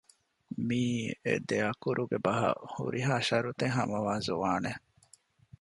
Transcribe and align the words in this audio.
މީ 0.67 0.83
އެދެއަކުރުގެ 1.25 2.17
ބަހަށް 2.25 2.61
ހުރިހާ 2.73 3.13
ޝަރުތެއް 3.27 3.75
ހަމަވާ 3.77 4.13
ޒުވާނެއް 4.27 4.83